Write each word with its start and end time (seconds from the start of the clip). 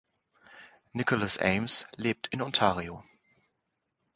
Nicholas 0.93 1.37
Eames 1.39 1.85
lebt 1.95 2.25
in 2.29 2.41
Ontario. 2.41 3.03